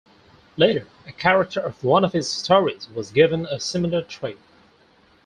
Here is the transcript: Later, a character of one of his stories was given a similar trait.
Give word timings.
Later, 0.57 0.87
a 1.05 1.11
character 1.11 1.59
of 1.59 1.83
one 1.83 2.03
of 2.03 2.11
his 2.13 2.27
stories 2.27 2.89
was 2.89 3.11
given 3.11 3.45
a 3.45 3.59
similar 3.59 4.01
trait. 4.01 4.39